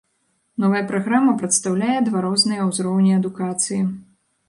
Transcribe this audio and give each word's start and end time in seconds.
Новая 0.63 0.81
праграма 0.91 1.35
прадстаўляе 1.43 1.99
два 2.09 2.25
розныя 2.29 2.61
ўзроўні 2.73 3.11
адукацыі. 3.23 3.81